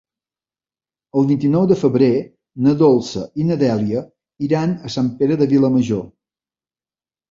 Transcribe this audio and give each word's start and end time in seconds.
El 1.21 1.27
vint-i-nou 1.31 1.67
de 1.73 1.77
febrer 1.83 2.09
na 2.69 2.75
Dolça 2.81 3.29
i 3.45 3.47
na 3.53 3.61
Dèlia 3.67 4.05
iran 4.51 4.77
a 4.93 4.97
Sant 4.99 5.15
Pere 5.23 5.43
de 5.45 5.55
Vilamajor. 5.57 6.07